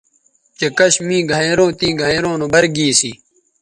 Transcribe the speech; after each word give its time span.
چہء 0.57 0.71
کش 0.77 0.93
می 1.07 1.17
گھینئروں 1.31 1.71
تیں 1.79 1.93
گھینئروں 2.01 2.35
نو 2.39 2.45
بَر 2.53 2.65
گی 2.75 2.87
سی 2.99 3.11